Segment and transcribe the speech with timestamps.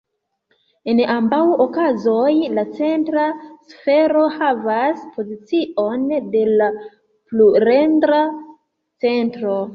[0.93, 3.25] En ambaŭ okazoj la centra
[3.73, 8.25] sfero havas pozicion de la pluredra
[9.07, 9.63] centro.